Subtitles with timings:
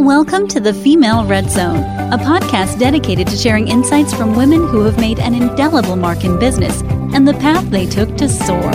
[0.00, 1.76] Welcome to the Female Red Zone,
[2.10, 6.38] a podcast dedicated to sharing insights from women who have made an indelible mark in
[6.38, 6.80] business
[7.12, 8.70] and the path they took to soar.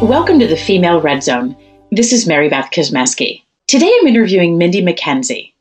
[0.00, 1.54] Welcome to the Female Red Zone.
[1.92, 3.42] This is Mary Beth Kosmeski.
[3.66, 5.54] Today I'm interviewing Mindy Mackenzie,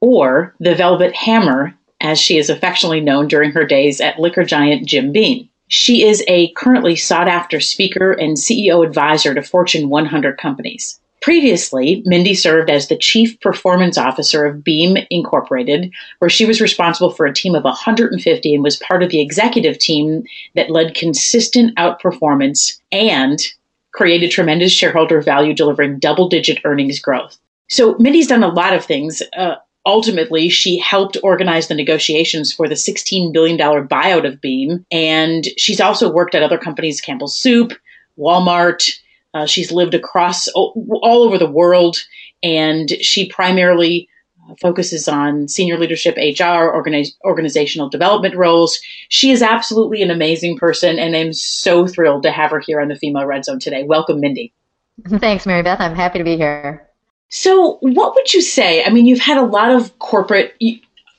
[0.00, 4.86] or the Velvet Hammer, as she is affectionately known during her days at liquor giant
[4.86, 5.48] Jim Beam.
[5.66, 11.00] She is a currently sought after speaker and CEO advisor to Fortune 100 companies.
[11.26, 17.10] Previously, Mindy served as the Chief Performance Officer of Beam Incorporated, where she was responsible
[17.10, 20.22] for a team of 150 and was part of the executive team
[20.54, 23.40] that led consistent outperformance and
[23.90, 27.36] created tremendous shareholder value, delivering double digit earnings growth.
[27.68, 29.20] So, Mindy's done a lot of things.
[29.36, 34.86] Uh, ultimately, she helped organize the negotiations for the $16 billion buyout of Beam.
[34.92, 37.72] And she's also worked at other companies, Campbell Soup,
[38.16, 39.00] Walmart.
[39.36, 40.72] Uh, she's lived across all
[41.04, 41.98] over the world,
[42.42, 44.08] and she primarily
[44.48, 48.80] uh, focuses on senior leadership, HR, organiz- organizational development roles.
[49.10, 52.88] She is absolutely an amazing person, and I'm so thrilled to have her here on
[52.88, 53.82] the Female Red Zone today.
[53.82, 54.54] Welcome, Mindy.
[55.06, 55.80] Thanks, Mary Beth.
[55.80, 56.88] I'm happy to be here.
[57.28, 58.84] So, what would you say?
[58.84, 60.54] I mean, you've had a lot of corporate,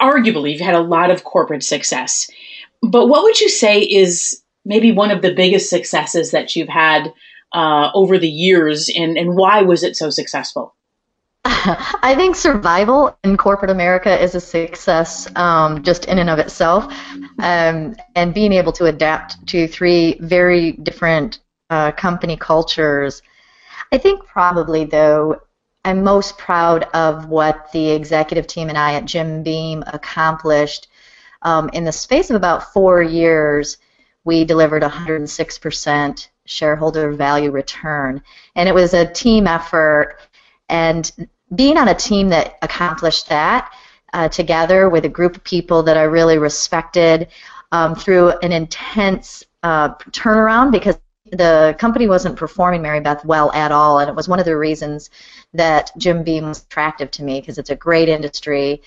[0.02, 2.28] arguably, you've had a lot of corporate success,
[2.82, 7.14] but what would you say is maybe one of the biggest successes that you've had
[7.54, 10.76] uh, over the years, and, and why was it so successful?
[11.46, 16.94] I think survival in corporate America is a success um, just in and of itself,
[17.40, 21.40] um, and being able to adapt to three very different
[21.70, 23.22] uh, company cultures.
[23.92, 25.42] I think probably though
[25.86, 30.88] I'm most proud of what the executive team and I at Jim Beam accomplished.
[31.44, 33.78] Um, in the space of about four years,
[34.26, 38.22] we delivered 106% shareholder value return.
[38.56, 40.18] And it was a team effort.
[40.70, 41.10] And
[41.56, 43.72] being on a team that accomplished that
[44.14, 47.28] uh, together with a group of people that I really respected
[47.72, 51.00] um, through an intense uh, turnaround because
[51.32, 54.56] the company wasn't performing Mary Beth well at all, and it was one of the
[54.56, 55.10] reasons
[55.54, 58.82] that Jim Beam was attractive to me because it's a great industry,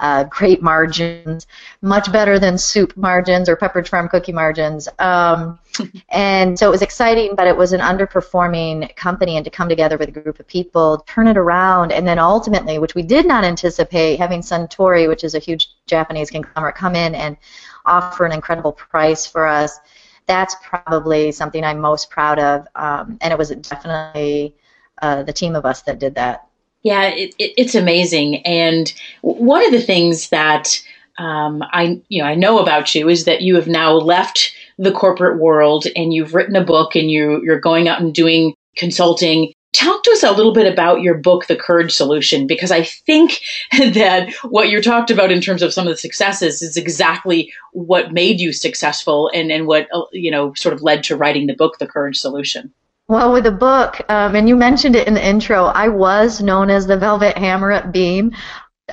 [0.00, 1.46] uh, great margins,
[1.82, 4.88] much better than soup margins or Pepperidge Farm cookie margins.
[4.98, 5.58] Um,
[6.10, 9.96] and so it was exciting, but it was an underperforming company, and to come together
[9.96, 13.44] with a group of people, turn it around, and then ultimately, which we did not
[13.44, 17.36] anticipate, having Suntory, which is a huge Japanese conglomerate, come in and
[17.86, 19.78] offer an incredible price for us
[20.28, 24.54] that's probably something I'm most proud of, um, and it was definitely
[25.02, 26.47] uh, the team of us that did that.
[26.82, 30.80] Yeah, it, it, it's amazing, and one of the things that
[31.18, 34.92] um, I you know I know about you is that you have now left the
[34.92, 39.52] corporate world and you've written a book and you you're going out and doing consulting
[39.74, 43.40] Talk to us a little bit about your book, The Courage Solution, because I think
[43.78, 48.12] that what you talked about in terms of some of the successes is exactly what
[48.12, 51.54] made you successful and, and what, uh, you know, sort of led to writing the
[51.54, 52.72] book, The Courage Solution.
[53.08, 56.68] Well, with the book, um, and you mentioned it in the intro, I was known
[56.68, 58.32] as the Velvet Hammer at Beam.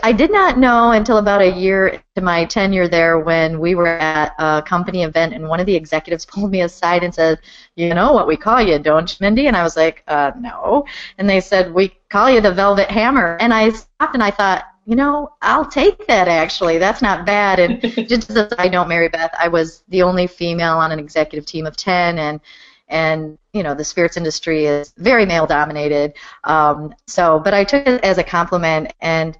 [0.03, 3.87] I did not know until about a year to my tenure there when we were
[3.87, 7.39] at a company event and one of the executives pulled me aside and said,
[7.75, 9.47] You know what we call you, don't you, Mindy?
[9.47, 10.85] And I was like, uh, No.
[11.17, 13.35] And they said, We call you the Velvet Hammer.
[13.41, 16.77] And I stopped and I thought, you know, I'll take that actually.
[16.77, 17.59] That's not bad.
[17.59, 21.45] And just as I don't, Mary Beth, I was the only female on an executive
[21.45, 22.39] team of 10, and
[22.88, 26.13] and you know the spirits industry is very male dominated.
[26.44, 29.38] Um, so, but I took it as a compliment, and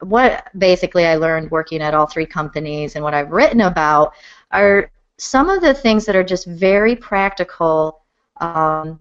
[0.00, 4.14] what basically I learned working at all three companies and what I've written about
[4.50, 8.02] are some of the things that are just very practical
[8.40, 8.98] um,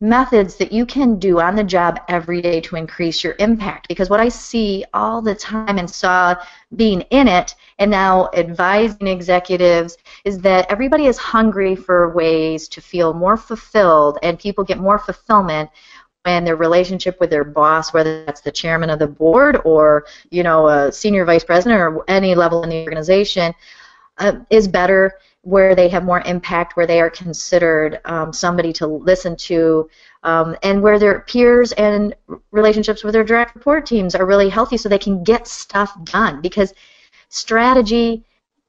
[0.00, 3.86] methods that you can do on the job every day to increase your impact.
[3.88, 6.34] Because what I see all the time and saw
[6.76, 12.80] being in it and now advising executives is that everybody is hungry for ways to
[12.80, 15.68] feel more fulfilled and people get more fulfillment
[16.24, 20.42] when their relationship with their boss, whether that's the chairman of the board or you
[20.42, 23.54] know a senior vice president or any level in the organization,
[24.18, 25.14] uh, is better.
[25.42, 29.88] Where they have more impact, where they are considered um, somebody to listen to,
[30.22, 32.14] um, and where their peers and
[32.50, 36.40] relationships with their direct report teams are really healthy, so they can get stuff done.
[36.42, 36.74] Because
[37.30, 38.24] strategy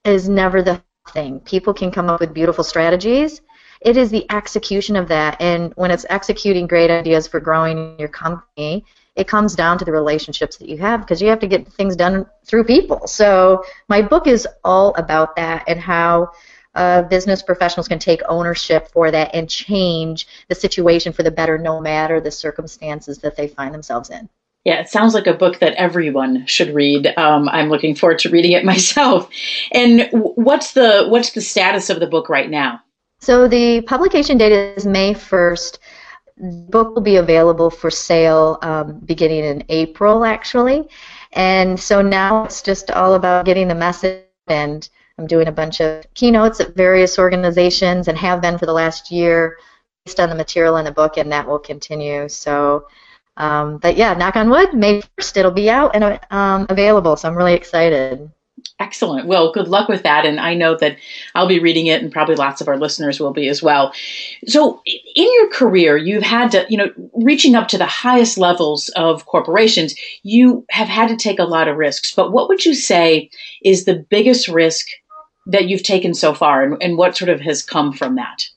[0.06, 1.40] is never the thing.
[1.42, 3.42] People can come up with beautiful strategies,
[3.82, 5.42] it is the execution of that.
[5.42, 8.86] And when it's executing great ideas for growing your company,
[9.16, 11.96] it comes down to the relationships that you have because you have to get things
[11.96, 13.08] done through people.
[13.08, 16.32] So my book is all about that and how
[16.76, 21.58] uh, business professionals can take ownership for that and change the situation for the better
[21.58, 24.30] no matter the circumstances that they find themselves in.
[24.64, 27.18] Yeah, it sounds like a book that everyone should read.
[27.18, 29.30] Um, I'm looking forward to reading it myself.
[29.72, 32.82] And what's the what's the status of the book right now?
[33.20, 35.78] So the publication date is May 1st.
[36.38, 40.88] The book will be available for sale um, beginning in April, actually.
[41.34, 44.90] And so now it's just all about getting the message and
[45.22, 49.12] I'm doing a bunch of keynotes at various organizations and have been for the last
[49.12, 49.58] year
[50.06, 52.28] based on the material in the book, and that will continue.
[52.28, 52.88] So,
[53.38, 57.16] um, but yeah, knock on wood, May 1st it'll be out and um, available.
[57.16, 58.32] So I'm really excited.
[58.80, 59.28] Excellent.
[59.28, 60.26] Well, good luck with that.
[60.26, 60.98] And I know that
[61.36, 63.94] I'll be reading it, and probably lots of our listeners will be as well.
[64.48, 68.90] So, in your career, you've had to, you know, reaching up to the highest levels
[68.90, 72.14] of corporations, you have had to take a lot of risks.
[72.14, 73.30] But what would you say
[73.64, 74.88] is the biggest risk
[75.48, 78.48] that you've taken so far, and, and what sort of has come from that?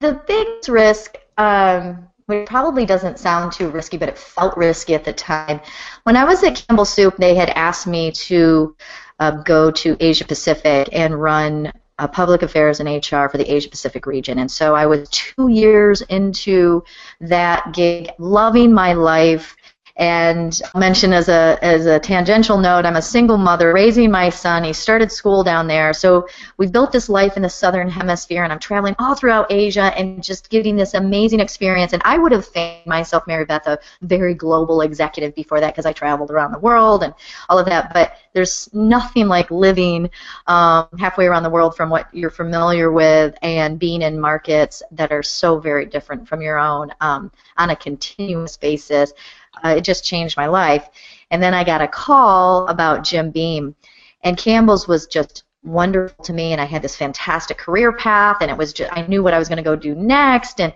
[0.00, 5.04] The biggest risk, um, which probably doesn't sound too risky, but it felt risky at
[5.04, 5.60] the time.
[6.04, 8.76] When I was at Campbell Soup, they had asked me to
[9.18, 13.68] uh, go to Asia Pacific and run uh, public affairs and HR for the Asia
[13.68, 14.38] Pacific region.
[14.38, 16.82] And so I was two years into
[17.20, 19.56] that gig, loving my life,
[19.96, 24.28] and I'll mention as a as a tangential note, I'm a single mother raising my
[24.28, 24.64] son.
[24.64, 26.26] He started school down there, so
[26.56, 30.20] we built this life in the southern hemisphere, and I'm traveling all throughout Asia and
[30.22, 31.92] just getting this amazing experience.
[31.92, 35.86] And I would have famed myself, Mary Beth, a very global executive before that because
[35.86, 37.14] I traveled around the world and
[37.48, 37.94] all of that.
[37.94, 40.10] But there's nothing like living
[40.48, 45.12] um, halfway around the world from what you're familiar with and being in markets that
[45.12, 49.12] are so very different from your own um, on a continuous basis
[49.62, 50.88] uh, it just changed my life.
[51.30, 53.74] And then I got a call about Jim Beam,
[54.22, 58.50] and Campbell's was just wonderful to me, and I had this fantastic career path, and
[58.50, 60.72] it was just I knew what I was going to go do next, and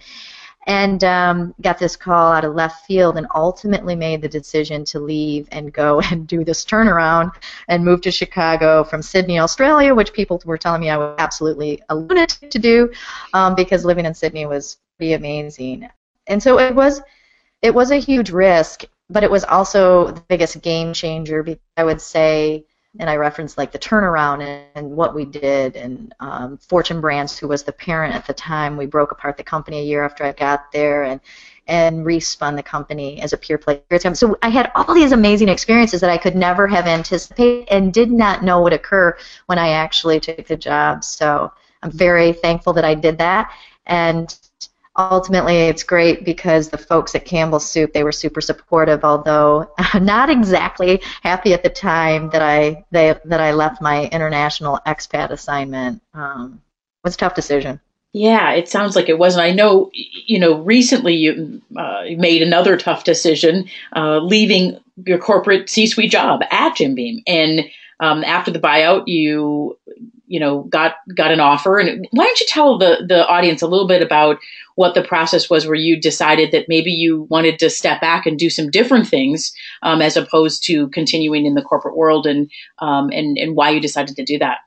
[0.67, 4.99] and um, got this call out of left field, and ultimately made the decision to
[4.99, 7.33] leave and go and do this turnaround
[7.69, 11.83] and move to Chicago from Sydney, Australia, which people were telling me I was absolutely
[11.89, 12.91] a lunatic to do,
[13.33, 15.89] um, because living in Sydney was pretty amazing,
[16.27, 17.01] and so it was
[17.63, 21.45] it was a huge risk, but it was also the biggest game changer.
[21.77, 22.65] I would say,
[22.99, 27.39] and I referenced like the turnaround and, and what we did, and um, Fortune Brands,
[27.39, 30.25] who was the parent at the time, we broke apart the company a year after
[30.25, 31.21] I got there, and
[31.69, 33.83] and respun the company as a pure play.
[34.15, 38.11] So I had all these amazing experiences that I could never have anticipated and did
[38.11, 39.17] not know would occur
[39.47, 41.05] when I actually took the job.
[41.05, 41.53] So
[41.83, 43.53] I'm very thankful that I did that.
[43.85, 44.35] And
[44.99, 50.29] ultimately it's great because the folks at Campbell Soup they were super supportive although not
[50.29, 56.03] exactly happy at the time that I they, that I left my international expat assignment.
[56.13, 56.61] Um,
[57.05, 57.81] it was a tough decision.
[58.13, 62.77] Yeah it sounds like it wasn't I know you know recently you uh, made another
[62.77, 67.23] tough decision uh, leaving your corporate C-suite job at Jim Beam.
[67.27, 69.79] And um, after the buyout you
[70.29, 71.79] you know got got an offer.
[71.79, 74.39] And why don't you tell the the audience a little bit about
[74.77, 78.39] what the process was where you decided that maybe you wanted to step back and
[78.39, 79.53] do some different things
[79.83, 83.81] um, as opposed to continuing in the corporate world and um, and and why you
[83.81, 84.59] decided to do that?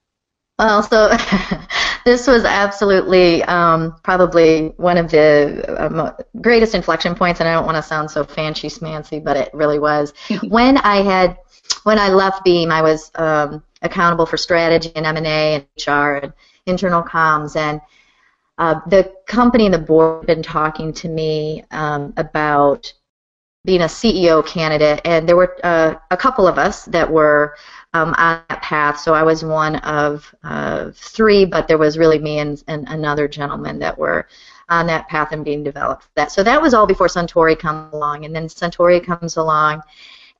[0.60, 1.16] Well so
[2.06, 6.12] this was absolutely um, probably one of the um,
[6.42, 9.80] greatest inflection points and i don't want to sound so fancy smancy but it really
[9.80, 10.14] was.
[10.50, 11.38] When i had
[11.84, 16.34] when i left beam i was um, accountable for strategy and M&A and HR and
[16.66, 17.56] internal comms.
[17.56, 17.82] And
[18.58, 22.94] uh, the company and the board have been talking to me um, about
[23.64, 27.56] being a CEO candidate, and there were uh, a couple of us that were
[27.94, 29.00] um, on that path.
[29.00, 33.28] So I was one of uh, three, but there was really me and, and another
[33.28, 34.28] gentleman that were
[34.70, 36.08] on that path and being developed.
[36.16, 39.84] That so that was all before Suntory comes along, and then Suntory comes along,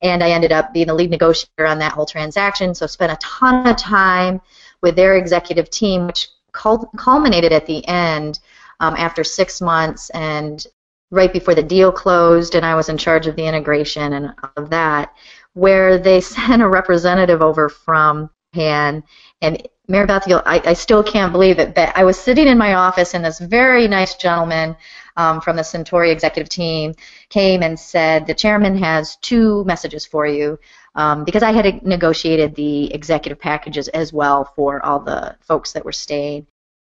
[0.02, 2.74] and I ended up being the lead negotiator on that whole transaction.
[2.74, 4.40] So spent a ton of time
[4.82, 8.40] with their executive team, which culminated at the end
[8.80, 10.66] um, after six months and
[11.10, 14.64] right before the deal closed, and I was in charge of the integration and all
[14.64, 15.14] of that,
[15.52, 19.02] where they sent a representative over from Japan
[19.40, 22.74] and Mary Beth, I, I still can't believe it, but I was sitting in my
[22.74, 24.76] office and this very nice gentleman
[25.16, 26.94] um, from the Suntory executive team
[27.28, 30.58] came and said, the chairman has two messages for you.
[30.94, 35.84] Um, because I had negotiated the executive packages as well for all the folks that
[35.84, 36.46] were staying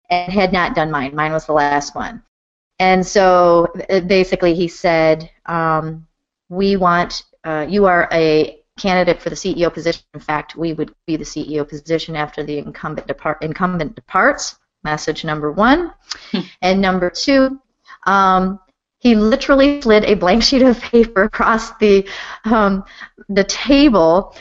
[0.10, 1.16] and had not done mine.
[1.16, 2.24] Mine was the last one.
[2.80, 6.08] And so uh, basically he said, um,
[6.50, 10.04] we want, uh, you are a candidate for the CEO position.
[10.14, 14.58] In fact, we would be the CEO position after the incumbent, depart- incumbent departs.
[14.84, 15.94] Message number one.
[16.62, 17.60] and number two,
[18.06, 18.60] um,
[19.00, 22.08] he literally slid a blank sheet of paper across the
[22.46, 22.84] um,
[23.30, 24.36] the table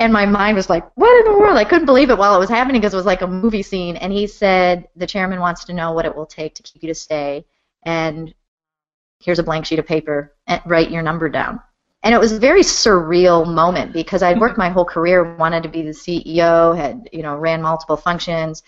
[0.00, 1.56] and my mind was like, what in the world?
[1.56, 3.96] I couldn't believe it while it was happening because it was like a movie scene.
[3.96, 6.88] And he said, the chairman wants to know what it will take to keep you
[6.88, 7.44] to stay.
[7.84, 8.34] And
[9.20, 10.34] here's a blank sheet of paper.
[10.46, 11.60] And write your number down.
[12.02, 15.70] And it was a very surreal moment because I'd worked my whole career, wanted to
[15.70, 18.62] be the CEO, had you know ran multiple functions,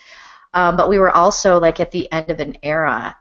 [0.55, 3.15] um, but we were also like at the end of an era,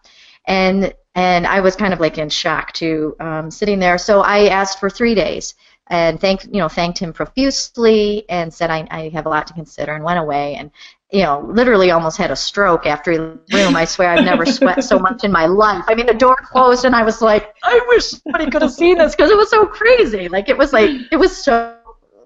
[0.47, 3.97] and and I was kind of like in shock to um, sitting there.
[3.99, 5.55] So I asked for three days
[5.89, 9.55] and thank you know thanked him profusely and said I, I have a lot to
[9.55, 10.71] consider and went away and
[11.13, 13.77] you know literally almost had a stroke after the room.
[13.77, 15.85] I swear I've never sweat so much in my life.
[15.89, 18.99] I mean the door closed and I was like I wish somebody could have seen
[18.99, 20.29] this because it was so crazy.
[20.29, 21.79] Like it was like it was so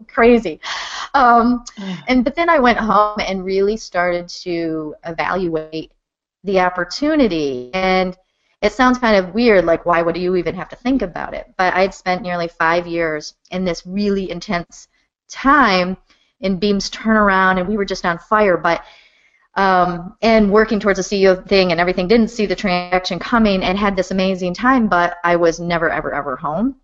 [0.08, 0.58] crazy.
[1.14, 1.64] Um,
[2.08, 5.92] and but then I went home and really started to evaluate
[6.44, 8.16] the opportunity and
[8.62, 11.46] it sounds kind of weird, like why would you even have to think about it?
[11.56, 14.88] But I had spent nearly five years in this really intense
[15.28, 15.96] time
[16.40, 18.56] in Beam's turnaround, and we were just on fire.
[18.56, 18.84] But
[19.54, 23.78] um, and working towards a CEO thing and everything, didn't see the transaction coming, and
[23.78, 24.88] had this amazing time.
[24.88, 26.76] But I was never, ever, ever home,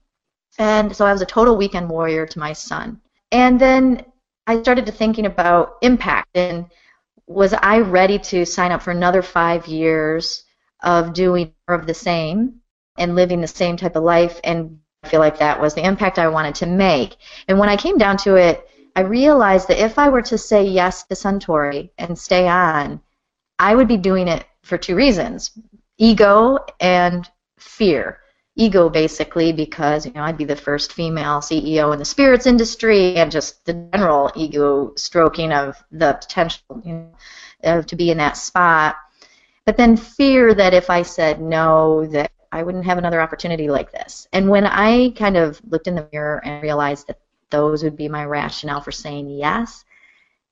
[0.58, 3.00] and so I was a total weekend warrior to my son.
[3.32, 4.04] And then
[4.46, 6.66] I started to thinking about impact and
[7.26, 10.44] was I ready to sign up for another five years?
[10.82, 12.60] Of doing more of the same
[12.98, 16.18] and living the same type of life and I feel like that was the impact
[16.18, 17.16] I wanted to make.
[17.46, 20.64] And when I came down to it, I realized that if I were to say
[20.64, 23.00] yes to Suntory and stay on,
[23.58, 25.52] I would be doing it for two reasons
[25.98, 27.28] ego and
[27.58, 28.18] fear.
[28.56, 33.16] Ego, basically, because you know I'd be the first female CEO in the spirits industry,
[33.16, 37.12] and just the general ego stroking of the potential you know,
[37.62, 38.96] of, to be in that spot
[39.66, 43.92] but then fear that if I said no, that I wouldn't have another opportunity like
[43.92, 44.28] this.
[44.32, 47.20] And when I kind of looked in the mirror and realized that
[47.50, 49.84] those would be my rationale for saying yes,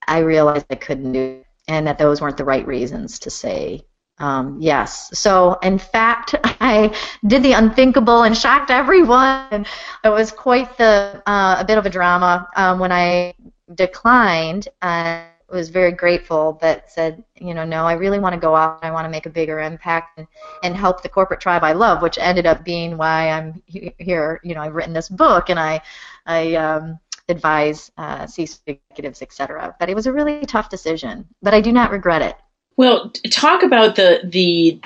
[0.07, 3.85] I realized I couldn't do it and that those weren't the right reasons to say
[4.19, 5.11] um, yes.
[5.19, 6.95] So, in fact, I
[7.27, 9.67] did the unthinkable and shocked everyone.
[10.05, 13.35] It was quite the uh, a bit of a drama um, when I
[13.75, 14.69] declined.
[14.83, 18.81] Uh, was very grateful, but said, you know, no, I really want to go out.
[18.83, 20.27] I want to make a bigger impact and,
[20.63, 24.41] and help the corporate tribe I love, which ended up being why I'm here.
[24.43, 25.83] You know, I've written this book and I,
[26.27, 26.99] I um,
[27.29, 29.75] advise uh, C-suite executives, etc.
[29.79, 32.37] But it was a really tough decision, but I do not regret it.
[32.77, 34.81] Well, talk about the the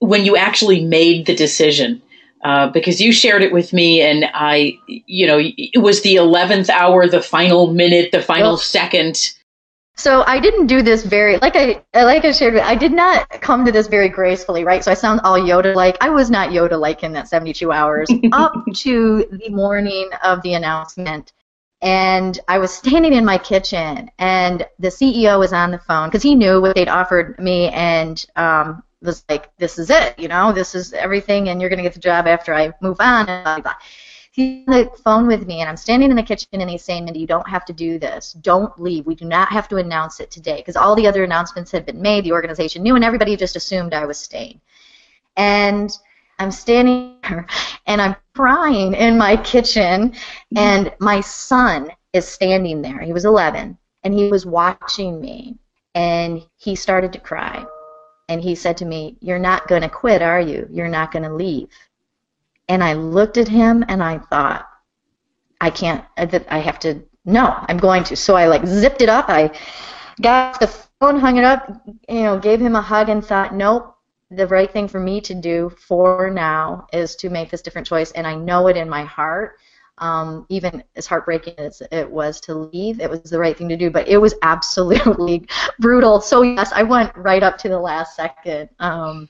[0.00, 2.02] when you actually made the decision.
[2.42, 6.70] Uh, because you shared it with me, and I, you know, it was the eleventh
[6.70, 9.34] hour, the final minute, the final well, second
[10.00, 12.56] so I didn't do this very like I like I shared.
[12.56, 14.82] I did not come to this very gracefully, right?
[14.82, 15.96] So I sound all Yoda like.
[16.00, 20.54] I was not Yoda like in that 72 hours up to the morning of the
[20.54, 21.32] announcement,
[21.82, 26.22] and I was standing in my kitchen, and the CEO was on the phone because
[26.22, 30.52] he knew what they'd offered me, and um, was like, "This is it, you know,
[30.52, 33.60] this is everything, and you're gonna get the job after I move on." And blah,
[33.60, 33.74] blah
[34.30, 37.04] he's on the phone with me, and I'm standing in the kitchen, and he's saying,
[37.04, 38.32] Mindy, you don't have to do this.
[38.40, 39.06] Don't leave.
[39.06, 42.00] We do not have to announce it today because all the other announcements had been
[42.00, 42.24] made.
[42.24, 44.60] The organization knew, and everybody just assumed I was staying.
[45.36, 45.90] And
[46.38, 47.46] I'm standing there,
[47.86, 50.14] and I'm crying in my kitchen,
[50.56, 53.00] and my son is standing there.
[53.00, 55.56] He was 11, and he was watching me,
[55.94, 57.64] and he started to cry.
[58.28, 60.68] And he said to me, You're not going to quit, are you?
[60.70, 61.68] You're not going to leave.
[62.70, 64.66] And I looked at him and I thought,
[65.60, 68.16] I can't, I have to, no, I'm going to.
[68.16, 69.26] So I like zipped it up.
[69.28, 69.50] I
[70.22, 71.68] got the phone, hung it up,
[72.08, 73.96] you know, gave him a hug and thought, nope,
[74.30, 78.12] the right thing for me to do for now is to make this different choice.
[78.12, 79.58] And I know it in my heart.
[79.98, 83.76] Um, even as heartbreaking as it was to leave, it was the right thing to
[83.76, 83.90] do.
[83.90, 85.46] But it was absolutely
[85.78, 86.20] brutal.
[86.22, 89.28] So yes, I went right up to the last second, um,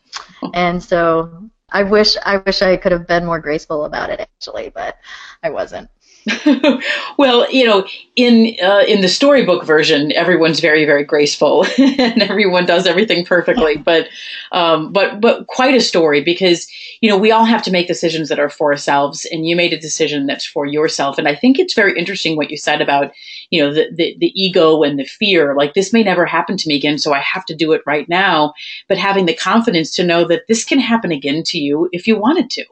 [0.54, 4.70] and so I wish I wish I could have been more graceful about it actually,
[4.70, 4.98] but
[5.42, 5.90] I wasn't.
[7.18, 12.66] well, you know, in uh, in the storybook version, everyone's very very graceful and everyone
[12.66, 13.76] does everything perfectly.
[13.76, 14.08] But
[14.52, 18.28] um, but but quite a story because you know we all have to make decisions
[18.28, 21.16] that are for ourselves, and you made a decision that's for yourself.
[21.16, 23.12] And I think it's very interesting what you said about
[23.48, 25.54] you know the the, the ego and the fear.
[25.54, 28.08] Like this may never happen to me again, so I have to do it right
[28.08, 28.52] now.
[28.88, 32.18] But having the confidence to know that this can happen again to you if you
[32.18, 32.64] wanted to.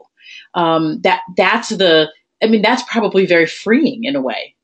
[0.55, 2.11] Um, that that's the
[2.43, 4.55] I mean, that's probably very freeing in a way.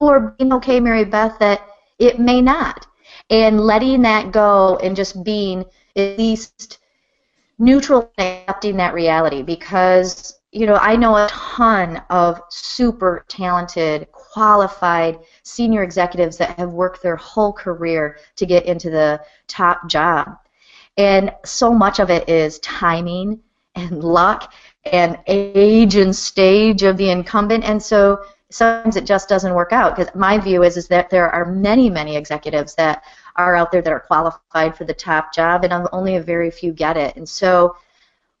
[0.00, 1.62] Or being okay, Mary Beth, that
[1.98, 2.86] it may not.
[3.30, 5.64] And letting that go and just being
[5.96, 6.78] at least
[7.58, 15.18] neutral accepting that reality because you know I know a ton of super talented, qualified
[15.42, 20.36] senior executives that have worked their whole career to get into the top job.
[20.96, 23.40] And so much of it is timing
[23.74, 24.52] and luck
[24.92, 27.64] and age and stage of the incumbent.
[27.64, 31.30] And so sometimes it just doesn't work out because my view is is that there
[31.30, 33.02] are many many executives that
[33.36, 36.72] are out there that are qualified for the top job and only a very few
[36.72, 37.76] get it and so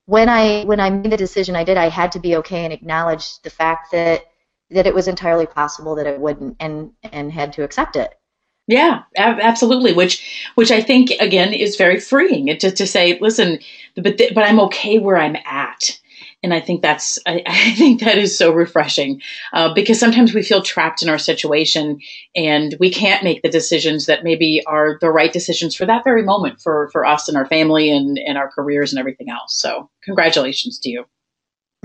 [0.06, 2.72] when i when i made the decision i did i had to be okay and
[2.72, 4.24] acknowledge the fact that
[4.70, 8.14] that it was entirely possible that it wouldn't and and had to accept it
[8.70, 9.94] yeah, absolutely.
[9.94, 12.54] Which, which I think again is very freeing.
[12.58, 13.60] To, to say, listen,
[13.96, 15.98] but but I'm okay where I'm at
[16.42, 19.20] and I think that's I, I think that is so refreshing
[19.52, 22.00] uh, because sometimes we feel trapped in our situation
[22.34, 26.22] and we can't make the decisions that maybe are the right decisions for that very
[26.22, 29.56] moment for for us and our family and and our careers and everything else.
[29.56, 31.04] So congratulations to you.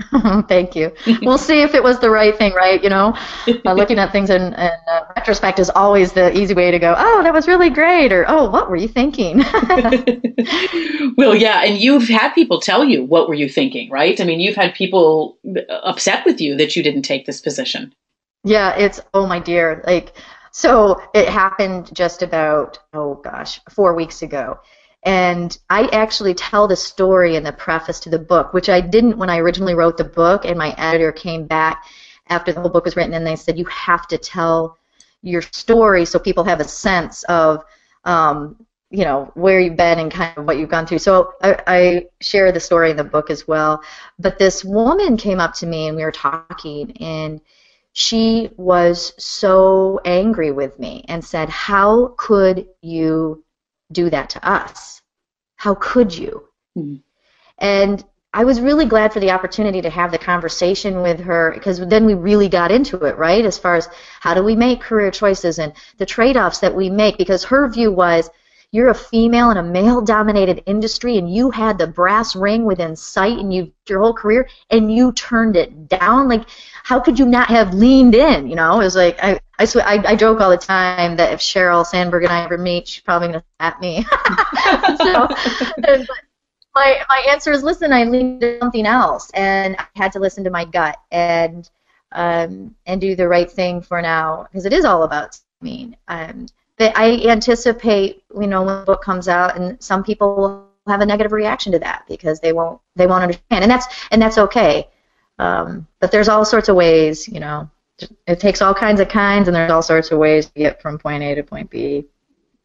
[0.48, 0.92] Thank you.
[1.22, 2.82] We'll see if it was the right thing, right?
[2.82, 6.72] You know, uh, looking at things in, in uh, retrospect is always the easy way
[6.72, 6.94] to go.
[6.98, 9.38] Oh, that was really great, or oh, what were you thinking?
[11.16, 14.20] well, yeah, and you've had people tell you what were you thinking, right?
[14.20, 17.94] I mean, you've had people upset with you that you didn't take this position.
[18.42, 20.16] Yeah, it's oh my dear, like
[20.50, 24.58] so it happened just about oh gosh, four weeks ago
[25.04, 29.18] and I actually tell the story in the preface to the book, which I didn't
[29.18, 31.84] when I originally wrote the book, and my editor came back
[32.28, 34.78] after the whole book was written and they said, You have to tell
[35.22, 37.64] your story so people have a sense of
[38.04, 38.56] um,
[38.90, 40.98] you know where you've been and kind of what you've gone through.
[40.98, 43.82] So I, I, share the story in the book as well.
[44.18, 47.40] But this woman came up to me and we were talking, and
[47.92, 53.42] she was so angry with me and said, "How could you
[53.92, 55.02] do that to us?
[55.56, 56.48] How could you?
[56.76, 56.96] Mm-hmm.
[57.58, 61.78] And I was really glad for the opportunity to have the conversation with her because
[61.86, 63.44] then we really got into it, right?
[63.44, 63.88] As far as
[64.20, 67.68] how do we make career choices and the trade offs that we make, because her
[67.68, 68.28] view was
[68.74, 72.96] you're a female in a male dominated industry and you had the brass ring within
[72.96, 76.42] sight and you your whole career and you turned it down like
[76.82, 79.76] how could you not have leaned in you know it was like i i, sw-
[79.76, 83.02] I, I joke all the time that if Sheryl Sandberg and i ever meet she's
[83.02, 84.04] probably to slap me
[85.02, 85.28] so
[86.74, 90.44] my my answer is listen i leaned into something else and i had to listen
[90.44, 91.70] to my gut and
[92.16, 96.46] um, and do the right thing for now because it is all about me um,
[96.76, 101.00] but I anticipate, you know, when the book comes out, and some people will have
[101.00, 104.38] a negative reaction to that because they won't they won't understand, and that's and that's
[104.38, 104.88] okay.
[105.38, 107.70] Um, but there's all sorts of ways, you know.
[108.26, 110.98] It takes all kinds of kinds, and there's all sorts of ways to get from
[110.98, 112.06] point A to point B.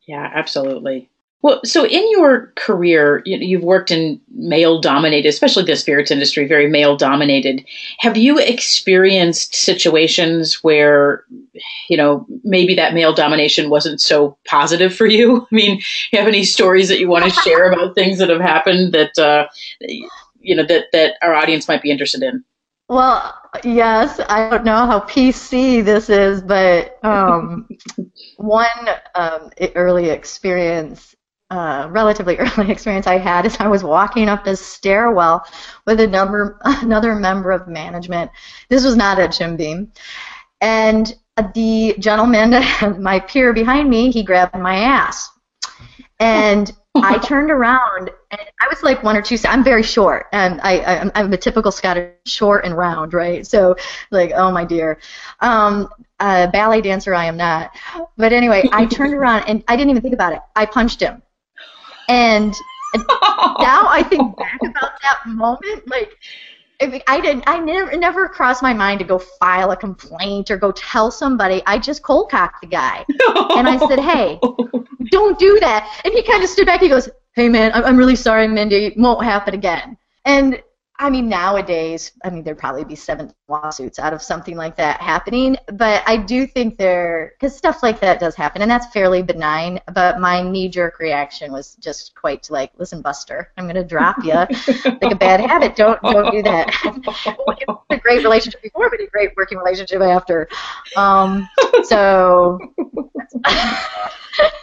[0.08, 1.10] Yeah, absolutely.
[1.42, 6.68] Well, so in your career, you've worked in male dominated, especially the spirits industry, very
[6.68, 7.64] male dominated.
[8.00, 11.24] Have you experienced situations where,
[11.90, 15.48] you know, maybe that male domination wasn't so positive for you?
[15.52, 18.42] I mean, you have any stories that you want to share about things that have
[18.42, 19.48] happened that, uh,
[20.42, 22.44] you know, that, that our audience might be interested in?
[22.90, 27.70] Well, yes, I don't know how PC this is, but um,
[28.38, 28.68] one
[29.16, 31.16] um, early experience
[31.52, 35.46] uh, relatively early experience I had is I was walking up this stairwell
[35.86, 38.32] with a number, another member of management.
[38.70, 39.92] This was not at Jim Beam.
[40.62, 41.14] And
[41.54, 42.52] the gentleman,
[43.02, 45.30] my peer behind me, he grabbed my ass.
[46.20, 49.38] And I turned around, and I was like one or two.
[49.46, 53.46] I'm very short, and I, I I'm a typical Scottish, short and round, right?
[53.46, 53.76] So,
[54.12, 55.00] like, oh my dear,
[55.40, 55.88] um,
[56.20, 57.72] a ballet dancer I am not.
[58.18, 60.40] But anyway, I turned around and I didn't even think about it.
[60.56, 61.22] I punched him.
[62.08, 62.54] And
[62.96, 66.18] now I think back about that moment, like
[66.82, 70.72] I didn't, I never, never crossed my mind to go file a complaint or go
[70.72, 71.62] tell somebody.
[71.66, 73.06] I just cold cocked the guy,
[73.58, 74.40] and I said, "Hey,
[75.12, 76.82] don't do that." And he kind of stood back.
[76.82, 78.86] And he goes, "Hey, man, I'm, I'm really sorry, Mindy.
[78.86, 80.62] It won't happen again." And
[81.02, 85.00] I mean, nowadays, I mean, there'd probably be seven lawsuits out of something like that
[85.00, 85.56] happening.
[85.72, 89.80] But I do think there, because stuff like that does happen, and that's fairly benign.
[89.94, 94.34] But my knee-jerk reaction was just quite like, "Listen, Buster, I'm going to drop you
[95.02, 95.78] like a bad habit.
[95.78, 100.02] Don't don't do that." it was a great relationship before, but a great working relationship
[100.02, 100.50] after.
[100.98, 101.48] Um,
[101.84, 102.60] so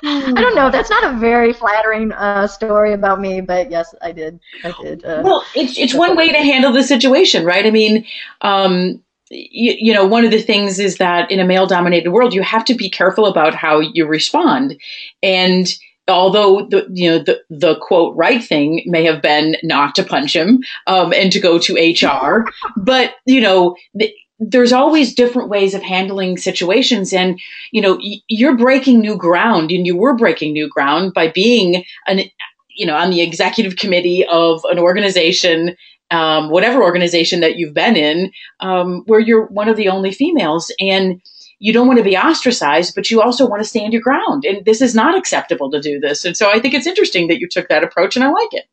[0.03, 0.71] I don't know.
[0.71, 4.41] That's not a very flattering uh, story about me, but yes, I did.
[4.65, 5.05] I did.
[5.05, 7.67] Uh, well, it's it's one way to handle the situation, right?
[7.67, 8.07] I mean,
[8.43, 12.43] um, you, you know, one of the things is that in a male-dominated world, you
[12.43, 14.81] have to be careful about how you respond,
[15.23, 15.67] and
[16.09, 20.35] although the you know the the quote right thing may have been not to punch
[20.35, 23.77] him um, and to go to HR, but you know.
[23.95, 27.41] The, there's always different ways of handling situations and
[27.73, 32.21] you know you're breaking new ground and you were breaking new ground by being an
[32.69, 35.75] you know on the executive committee of an organization
[36.11, 40.73] um, whatever organization that you've been in um, where you're one of the only females
[40.81, 41.21] and
[41.59, 44.45] you don't want to be ostracized, but you also want to stand your ground.
[44.45, 46.25] And this is not acceptable to do this.
[46.25, 48.65] And so I think it's interesting that you took that approach, and I like it.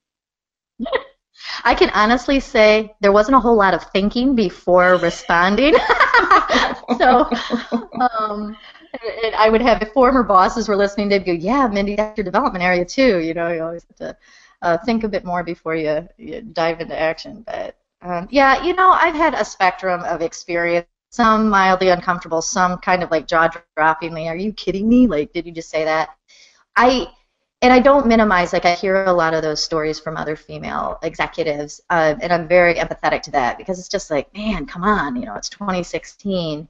[1.65, 5.73] I can honestly say there wasn't a whole lot of thinking before responding.
[6.97, 7.29] so,
[7.99, 8.57] um,
[9.35, 12.63] I would have if former bosses were listening, they'd go, "Yeah, Mindy, that's your development
[12.63, 14.17] area too." You know, you always have to
[14.63, 17.43] uh, think a bit more before you, you dive into action.
[17.45, 22.79] But um, yeah, you know, I've had a spectrum of experience some mildly uncomfortable, some
[22.79, 23.47] kind of like jaw
[23.77, 25.05] droppingly, are you kidding me?
[25.05, 26.09] Like, did you just say that?
[26.75, 27.07] I
[27.61, 28.51] and I don't minimize.
[28.51, 32.47] Like, I hear a lot of those stories from other female executives, uh, and I'm
[32.47, 36.67] very empathetic to that because it's just like, man, come on, you know, it's 2016.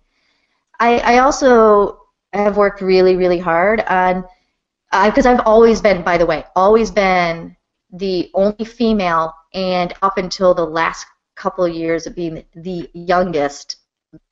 [0.81, 2.01] I I also
[2.33, 4.25] have worked really, really hard on
[5.05, 7.55] because uh, I've always been, by the way, always been
[7.93, 13.77] the only female, and up until the last couple of years of being the youngest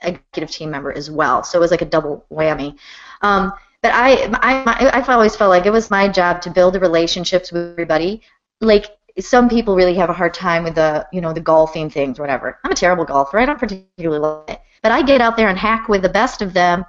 [0.02, 1.44] executive team member as well.
[1.44, 2.78] So it was like a double whammy.
[3.22, 6.80] Um, but I, I, I've always felt like it was my job to build the
[6.80, 8.22] relationships with everybody.
[8.60, 8.86] Like
[9.20, 12.24] some people really have a hard time with the, you know, the golfing things or
[12.24, 12.60] whatever.
[12.64, 13.40] I'm a terrible golfer.
[13.40, 14.62] I don't particularly like it.
[14.84, 16.86] But I get out there and hack with the best of them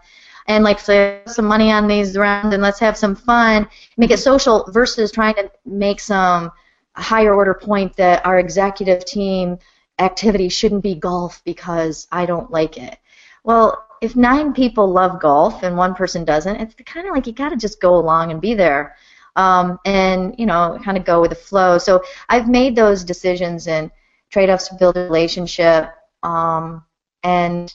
[0.47, 4.19] and like say some money on these rounds and let's have some fun, make it
[4.19, 6.51] social versus trying to make some
[6.97, 9.59] higher order point that our executive team
[9.99, 12.99] activity shouldn't be golf because I don't like it.
[13.45, 17.33] Well, if nine people love golf and one person doesn't, it's kind of like you
[17.33, 18.97] got to just go along and be there,
[19.37, 21.79] um, and you know, kind of go with the flow.
[21.79, 23.91] So I've made those decisions and
[24.31, 25.91] trade-offs to build a relationship,
[26.23, 26.85] um,
[27.23, 27.73] and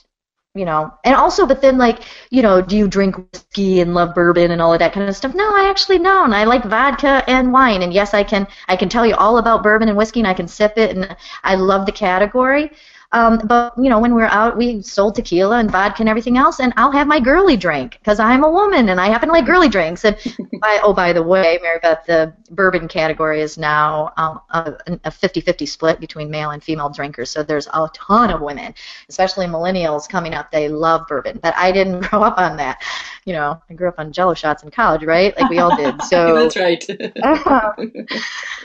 [0.58, 4.14] you know, and also, but then like, you know, do you drink whiskey and love
[4.14, 5.34] bourbon and all of that kind of stuff?
[5.34, 6.32] No, I actually don't.
[6.32, 9.62] I like vodka and wine, and yes, I can I can tell you all about
[9.62, 12.70] bourbon and whiskey, and I can sip it, and I love the category.
[13.12, 16.60] Um, but you know, when we're out, we sold tequila and vodka and everything else,
[16.60, 19.46] and I'll have my girly drink because I'm a woman and I happen to like
[19.46, 20.04] girly drinks.
[20.04, 20.16] And
[20.60, 25.10] by, oh, by the way, Mary Beth, the bourbon category is now um, a, a
[25.10, 27.30] 50-50 split between male and female drinkers.
[27.30, 28.74] So there's a ton of women,
[29.08, 30.50] especially millennials coming up.
[30.50, 32.82] They love bourbon, but I didn't grow up on that.
[33.24, 35.38] You know, I grew up on Jello shots in college, right?
[35.38, 35.94] Like we all did.
[36.08, 36.82] So that's right.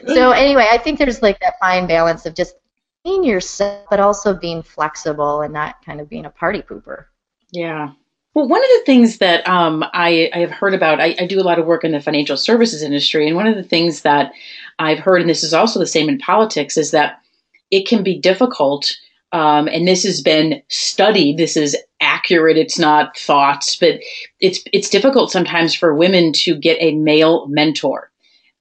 [0.07, 2.55] so anyway, I think there's like that fine balance of just
[3.03, 7.05] being yourself, but also being flexible and not kind of being a party pooper.
[7.51, 7.91] Yeah.
[8.33, 11.39] Well, one of the things that um, I, I, have heard about, I, I, do
[11.39, 14.31] a lot of work in the financial services industry, and one of the things that
[14.79, 17.19] I've heard, and this is also the same in politics, is that
[17.69, 18.91] it can be difficult,
[19.33, 21.37] um, and this has been studied.
[21.37, 22.57] This is accurate.
[22.57, 23.99] It's not thoughts, but
[24.39, 28.11] it's it's difficult sometimes for women to get a male mentor.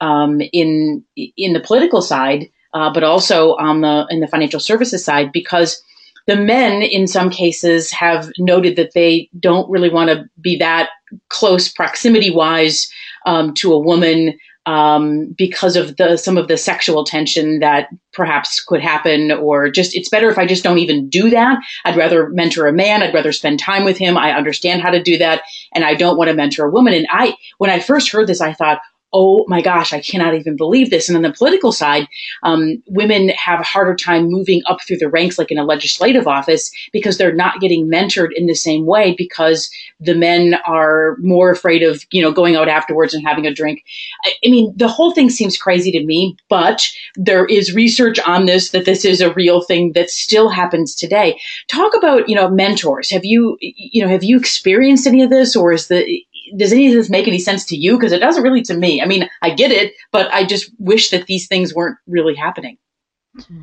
[0.02, 5.04] Um, in in the political side, uh, but also on the in the financial services
[5.04, 5.82] side because
[6.26, 10.90] the men in some cases have noted that they don't really want to be that
[11.28, 12.90] close proximity wise
[13.26, 18.62] um, to a woman um, because of the some of the sexual tension that perhaps
[18.62, 21.58] could happen or just it's better if I just don't even do that.
[21.84, 24.16] I'd rather mentor a man, I'd rather spend time with him.
[24.16, 25.42] I understand how to do that
[25.74, 26.94] and I don't want to mentor a woman.
[26.94, 28.80] And I when I first heard this I thought,
[29.12, 31.08] oh my gosh, I cannot even believe this.
[31.08, 32.08] And on the political side,
[32.42, 36.26] um, women have a harder time moving up through the ranks, like in a legislative
[36.26, 39.70] office, because they're not getting mentored in the same way because
[40.00, 43.84] the men are more afraid of, you know, going out afterwards and having a drink.
[44.24, 46.82] I, I mean, the whole thing seems crazy to me, but
[47.16, 51.38] there is research on this that this is a real thing that still happens today.
[51.68, 53.10] Talk about, you know, mentors.
[53.10, 56.24] Have you, you know, have you experienced any of this or is the,
[56.56, 57.96] does any of this make any sense to you?
[57.96, 59.00] Because it doesn't really to me.
[59.00, 62.78] I mean, I get it, but I just wish that these things weren't really happening.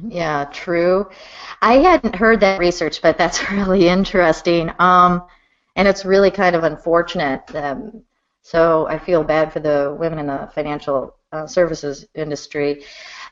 [0.07, 1.07] Yeah, true.
[1.61, 4.71] I hadn't heard that research, but that's really interesting.
[4.79, 5.23] Um,
[5.75, 7.43] and it's really kind of unfortunate.
[7.55, 8.03] Um,
[8.41, 12.83] so I feel bad for the women in the financial uh, services industry.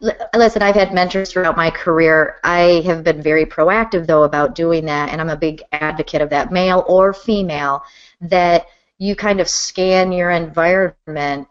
[0.04, 2.38] L- listen, I've had mentors throughout my career.
[2.44, 6.30] I have been very proactive, though, about doing that, and I'm a big advocate of
[6.30, 7.82] that, male or female,
[8.22, 11.48] that you kind of scan your environment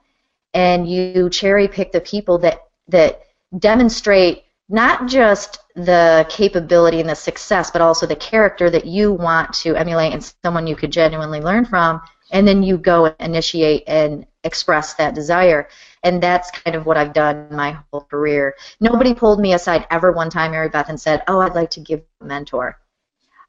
[0.54, 3.20] and you cherry pick the people that that
[3.58, 9.52] demonstrate not just the capability and the success, but also the character that you want
[9.52, 12.00] to emulate and someone you could genuinely learn from,
[12.32, 15.68] and then you go and initiate and express that desire.
[16.02, 18.54] And that's kind of what I've done my whole career.
[18.80, 21.80] Nobody pulled me aside ever one time, Mary Beth, and said, "Oh, I'd like to
[21.80, 22.78] give a mentor."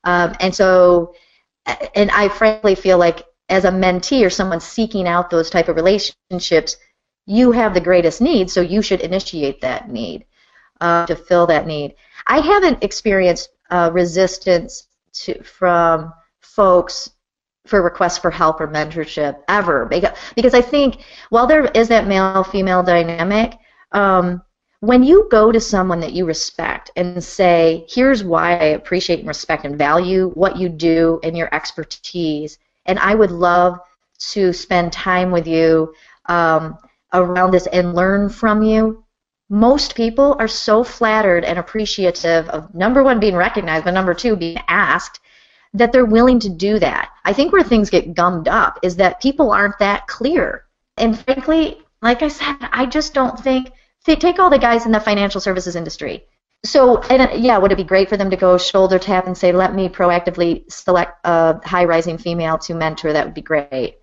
[0.04, 1.16] Um, and so,
[1.96, 5.76] and I frankly feel like as a mentee or someone seeking out those type of
[5.76, 6.78] relationships,
[7.26, 10.26] you have the greatest need, so you should initiate that need
[10.82, 11.96] uh, to fill that need.
[12.26, 17.12] I haven't experienced uh, resistance to, from folks
[17.66, 22.44] for requests for help or mentorship ever because, I think while there is that male
[22.44, 23.58] female dynamic,
[23.92, 24.42] um,
[24.80, 29.28] when you go to someone that you respect and say, here's why I appreciate and
[29.28, 33.80] respect and value what you do and your expertise, and I would love
[34.32, 35.94] to spend time with you
[36.28, 36.78] um,
[37.14, 39.04] around this and learn from you.
[39.50, 44.36] Most people are so flattered and appreciative of number one being recognized, but number two
[44.36, 45.20] being asked
[45.74, 47.12] that they're willing to do that.
[47.24, 50.66] I think where things get gummed up is that people aren't that clear.
[50.98, 53.72] And frankly, like I said, I just don't think
[54.06, 56.26] take all the guys in the financial services industry.
[56.66, 59.38] So, and uh, yeah, would it be great for them to go shoulder tap and
[59.38, 63.14] say, let me proactively select a high rising female to mentor?
[63.14, 63.98] That would be great.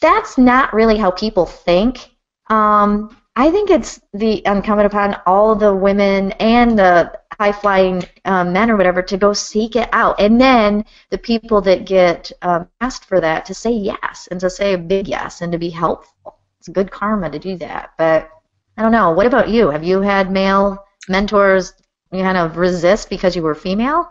[0.00, 2.10] That's not really how people think.
[2.48, 8.52] Um, I think it's the incumbent upon all the women and the high flying um,
[8.52, 10.20] men or whatever to go seek it out.
[10.20, 14.50] And then the people that get um, asked for that to say yes and to
[14.50, 16.38] say a big yes and to be helpful.
[16.58, 17.92] It's good karma to do that.
[17.96, 18.28] But
[18.76, 19.12] I don't know.
[19.12, 19.70] What about you?
[19.70, 21.72] Have you had male mentors
[22.12, 24.08] you kind of resist because you were female?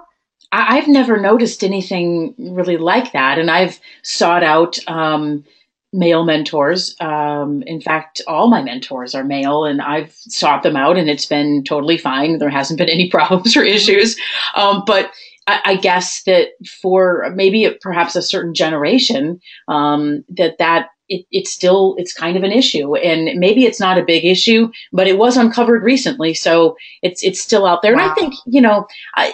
[0.52, 5.44] I've never noticed anything really like that, and I've sought out um,
[5.94, 6.96] male mentors.
[7.00, 11.26] Um, in fact, all my mentors are male, and I've sought them out, and it's
[11.26, 12.40] been totally fine.
[12.40, 14.18] There hasn't been any problems or issues.
[14.56, 15.12] Um, but
[15.46, 16.50] I, I, guess that
[16.82, 22.43] for maybe perhaps a certain generation, um, that that it, it's still it's kind of
[22.43, 22.95] an issue.
[22.95, 26.34] And maybe it's not a big issue but it was uncovered recently.
[26.34, 27.95] So it's it's still out there.
[27.95, 28.04] Wow.
[28.04, 29.34] and i think you know I,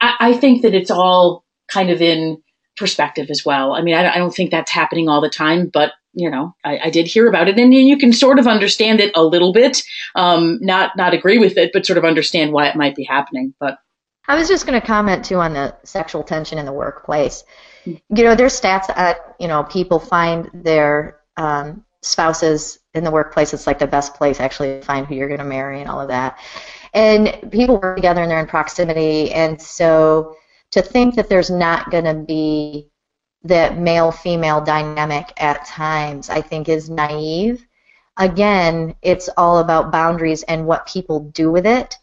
[0.00, 2.42] I think that it's all kind of in
[2.76, 3.72] perspective as well.
[3.72, 6.78] I mean i, I don't think that's happening all the time but you know I,
[6.84, 7.58] I, did hear about it.
[7.58, 9.82] And you can sort of understand it a little bit.
[10.14, 13.54] Um, not not agree with it but sort of understand why it might be happening.
[13.58, 13.78] But
[14.28, 17.44] i was just going to comment too on the sexual tension in the workplace
[17.84, 23.54] you know, there's stats that you know people find their um, spouses in the workplace.
[23.54, 26.00] It's like the best place actually to find who you're going to marry and all
[26.00, 26.38] of that.
[26.94, 30.36] And people work together and they're in proximity, and so
[30.72, 32.88] to think that there's not going to be
[33.44, 37.66] that male-female dynamic at times, I think, is naive.
[38.16, 41.96] Again, it's all about boundaries and what people do with it.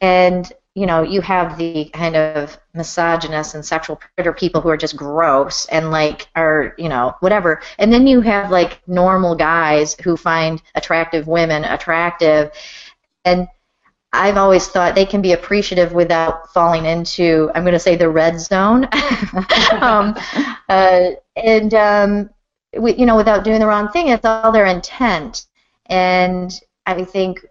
[0.00, 4.76] And you know, you have the kind of misogynist and sexual predator people who are
[4.76, 7.60] just gross and like are, you know, whatever.
[7.78, 12.52] And then you have like normal guys who find attractive women attractive.
[13.24, 13.48] And
[14.14, 18.08] I've always thought they can be appreciative without falling into, I'm going to say, the
[18.08, 18.84] red zone.
[19.72, 20.16] um,
[20.68, 22.30] uh, and, um,
[22.78, 25.46] we, you know, without doing the wrong thing, it's all their intent.
[25.86, 26.50] And
[26.86, 27.44] I think,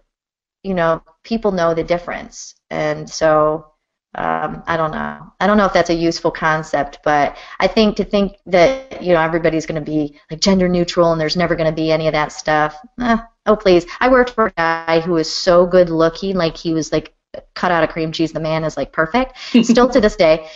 [0.64, 3.66] you know, people know the difference and so
[4.14, 5.32] um, I don't know.
[5.40, 9.14] I don't know if that's a useful concept, but I think to think that you
[9.14, 12.08] know everybody's going to be like gender neutral and there's never going to be any
[12.08, 12.76] of that stuff.
[13.00, 13.86] Eh, oh please!
[14.00, 17.14] I worked for a guy who was so good looking, like he was like
[17.54, 18.32] cut out of cream cheese.
[18.32, 20.46] The man is like perfect, still to this day,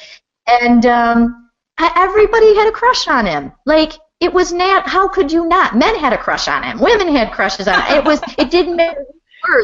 [0.47, 3.53] and um, I, everybody had a crush on him.
[3.65, 4.87] Like it was not.
[4.87, 5.77] How could you not?
[5.77, 6.79] Men had a crush on him.
[6.79, 7.99] Women had crushes on him.
[7.99, 8.21] It was.
[8.37, 9.07] It didn't matter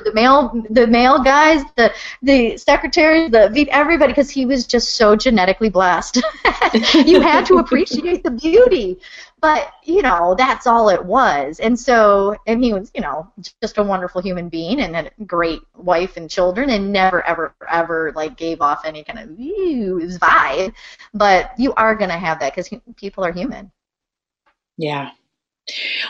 [0.04, 1.92] the male the male guys the
[2.22, 6.22] the secretaries the everybody because he was just so genetically blessed.
[6.94, 8.98] You had to appreciate the beauty
[9.42, 11.58] but you know that's all it was.
[11.60, 15.60] And so and he was you know just a wonderful human being and a great
[15.76, 20.72] wife and children and never ever ever like gave off any kind of vibe.
[21.12, 23.70] But you are to have that because people are human.
[24.78, 25.10] Yeah.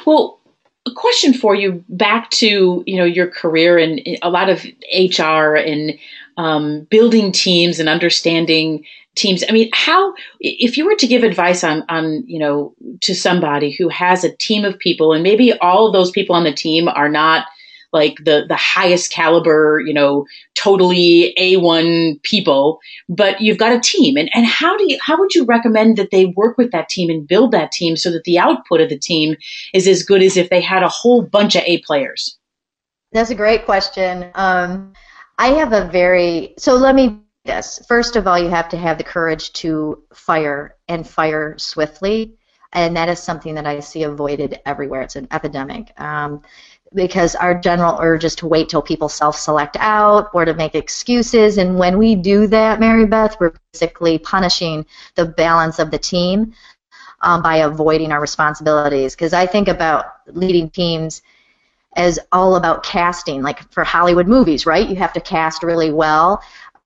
[0.05, 0.42] Well
[0.87, 5.55] a question for you back to you know your career and a lot of HR
[5.55, 5.99] and
[6.37, 9.45] um, building teams and understanding teams.
[9.49, 13.71] I mean, how if you were to give advice on on you know to somebody
[13.71, 16.89] who has a team of people and maybe all of those people on the team
[16.89, 17.47] are not
[17.93, 24.17] like the the highest caliber, you know, totally A1 people, but you've got a team.
[24.17, 27.11] And and how do you how would you recommend that they work with that team
[27.11, 29.37] and build that team so that the output of the team
[29.75, 32.39] is as good as if they had a whole bunch of A players?
[33.13, 34.31] That's a great question.
[34.35, 34.95] Um,
[35.39, 37.85] I have a very so let me this.
[37.89, 42.37] First of all, you have to have the courage to fire and fire swiftly.
[42.75, 45.03] and that is something that I see avoided everywhere.
[45.03, 45.93] It's an epidemic.
[46.01, 46.41] Um,
[46.95, 51.59] because our general urge is to wait till people self-select out or to make excuses.
[51.59, 56.53] And when we do that mary beth we're basically punishing the balance of the team
[57.23, 59.15] um, by avoiding our responsibilities.
[59.15, 61.23] Because i think about leading teams
[61.97, 64.89] as all about casting like for hollywood movies right?
[64.89, 66.43] You have to cast really well.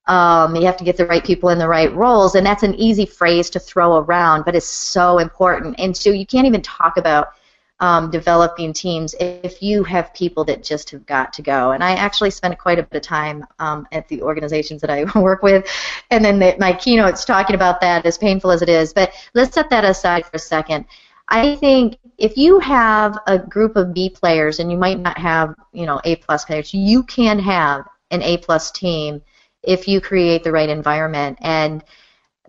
[0.06, 2.74] Um, you have to get the right people in the right roles, and that's an
[2.76, 5.74] easy phrase to throw around, but it's so important.
[5.78, 7.30] And so you can't even talk about
[7.80, 11.72] um, developing teams if you have people that just have got to go.
[11.72, 15.04] And I actually spend quite a bit of time um, at the organizations that I
[15.20, 15.66] work with,
[16.10, 18.92] and then the, my keynote's talking about that, as painful as it is.
[18.92, 20.86] But let's set that aside for a second.
[21.28, 25.54] I think if you have a group of B players, and you might not have,
[25.72, 29.20] you know, A plus players, you can have an A plus team
[29.62, 31.38] if you create the right environment.
[31.40, 31.82] And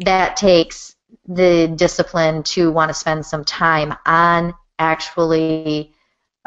[0.02, 0.96] that takes
[1.28, 5.94] the discipline to want to spend some time on actually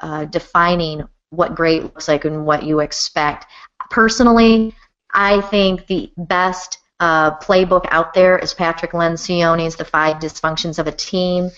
[0.03, 3.47] uh, defining what great looks like and what you expect.
[3.91, 4.75] Personally,
[5.13, 10.87] I think the best uh, playbook out there is Patrick Lencioni's The Five Dysfunctions of
[10.87, 11.51] a Team.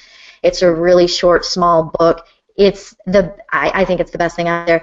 [0.42, 2.26] It's a really short, small book.
[2.56, 4.82] It's the I, I think it's the best thing out there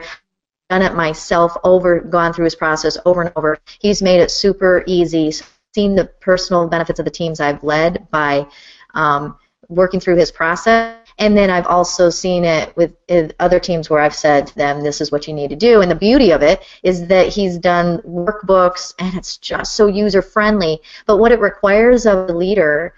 [0.69, 3.58] done it myself over, gone through his process over and over.
[3.80, 5.32] He's made it super easy.
[5.73, 8.47] Seen the personal benefits of the teams I've led by
[8.93, 10.99] um, working through his process.
[11.20, 12.96] And then I've also seen it with
[13.40, 15.82] other teams where I've said to them, this is what you need to do.
[15.82, 20.22] And the beauty of it is that he's done workbooks and it's just so user
[20.22, 20.82] friendly.
[21.06, 22.94] But what it requires of the leader,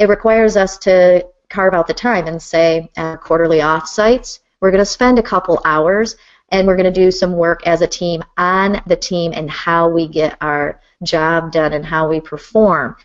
[0.00, 4.80] it requires us to carve out the time and say, at quarterly offsites, we're going
[4.80, 6.16] to spend a couple hours
[6.48, 9.88] and we're going to do some work as a team on the team and how
[9.88, 12.96] we get our job done and how we perform.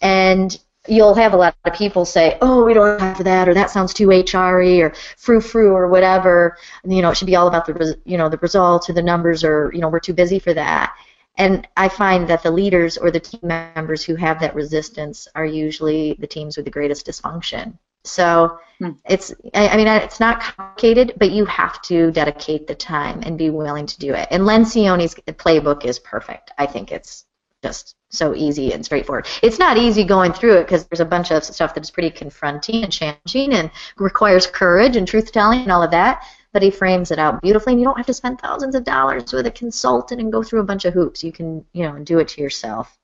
[0.00, 3.70] And you'll have a lot of people say, "Oh, we don't have that," or "That
[3.70, 6.56] sounds too HRE," or "frou frou," or whatever.
[6.84, 9.44] You know, it should be all about the you know the results or the numbers,
[9.44, 10.94] or you know, we're too busy for that.
[11.38, 15.44] And I find that the leaders or the team members who have that resistance are
[15.44, 17.76] usually the teams with the greatest dysfunction.
[18.06, 18.92] So hmm.
[19.04, 23.50] it's I mean it's not complicated, but you have to dedicate the time and be
[23.50, 24.28] willing to do it.
[24.30, 26.52] And Len Lencioni's playbook is perfect.
[26.56, 27.25] I think it's
[27.66, 29.26] just so easy and straightforward.
[29.42, 32.10] It's not easy going through it because there's a bunch of stuff that is pretty
[32.10, 36.24] confronting and challenging and requires courage and truth telling and all of that.
[36.52, 39.32] But he frames it out beautifully, and you don't have to spend thousands of dollars
[39.32, 41.22] with a consultant and go through a bunch of hoops.
[41.22, 42.96] You can, you know, do it to yourself.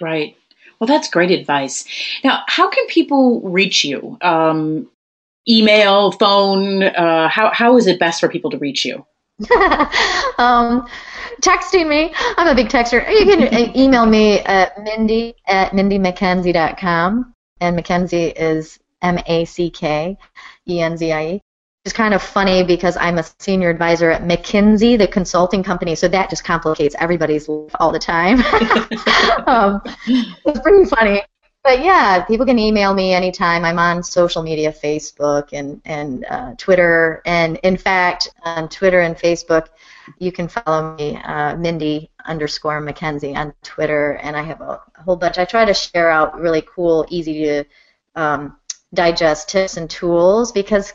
[0.00, 0.36] Right.
[0.78, 1.84] Well, that's great advice.
[2.24, 4.16] Now, how can people reach you?
[4.22, 4.88] Um,
[5.46, 6.84] email, phone?
[6.84, 9.04] Uh, how, how is it best for people to reach you?
[10.38, 10.86] um,
[11.40, 12.12] texting me.
[12.36, 13.08] I'm a big texter.
[13.10, 17.34] You can email me at mindy at mindymackenzie.com.
[17.62, 20.16] And Mackenzie is M A C K
[20.68, 21.40] E N Z I E.
[21.86, 26.08] It's kind of funny because I'm a senior advisor at McKinsey, the consulting company, so
[26.08, 28.40] that just complicates everybody's life all the time.
[29.46, 29.80] um,
[30.44, 31.22] it's pretty funny.
[31.62, 33.66] But yeah, people can email me anytime.
[33.66, 39.14] I'm on social media, Facebook and and uh, Twitter, and in fact, on Twitter and
[39.14, 39.68] Facebook,
[40.18, 45.02] you can follow me, uh, Mindy underscore Mackenzie on Twitter, and I have a, a,
[45.02, 45.36] whole bunch.
[45.36, 47.64] I try to share out really cool, easy to
[48.14, 48.56] um,
[48.94, 50.94] digest tips and tools because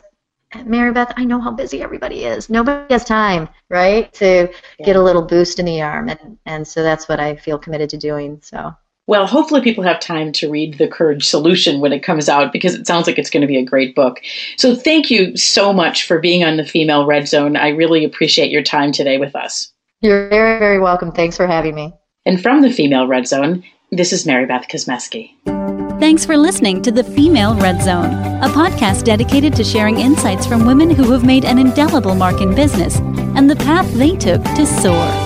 [0.64, 2.50] Mary Beth, I know how busy everybody is.
[2.50, 4.50] Nobody has time, right, to
[4.80, 4.86] yeah.
[4.86, 7.90] get a little boost in the arm, and and so that's what I feel committed
[7.90, 8.40] to doing.
[8.42, 8.74] So.
[9.08, 12.74] Well, hopefully people have time to read The Courage Solution when it comes out because
[12.74, 14.20] it sounds like it's going to be a great book.
[14.56, 17.56] So thank you so much for being on the Female Red Zone.
[17.56, 19.72] I really appreciate your time today with us.
[20.00, 21.12] You're very, very welcome.
[21.12, 21.94] Thanks for having me.
[22.24, 25.30] And from the Female Red Zone, this is Mary Beth Kosmeski.
[26.00, 30.66] Thanks for listening to the Female Red Zone, a podcast dedicated to sharing insights from
[30.66, 32.98] women who have made an indelible mark in business
[33.36, 35.25] and the path they took to soar.